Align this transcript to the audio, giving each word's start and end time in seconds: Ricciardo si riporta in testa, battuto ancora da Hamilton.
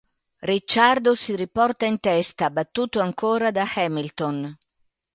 Ricciardo 0.39 1.13
si 1.13 1.35
riporta 1.35 1.85
in 1.85 1.99
testa, 1.99 2.49
battuto 2.49 3.01
ancora 3.01 3.51
da 3.51 3.67
Hamilton. 3.71 4.57